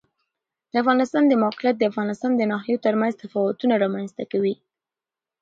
د 0.71 0.73
افغانستان 0.83 1.23
د 1.27 1.33
موقعیت 1.43 1.75
د 1.77 1.83
افغانستان 1.91 2.31
د 2.35 2.41
ناحیو 2.51 2.81
ترمنځ 2.85 3.13
تفاوتونه 3.23 3.73
رامنځ 3.83 4.09
ته 4.17 4.23
کوي. 4.31 4.55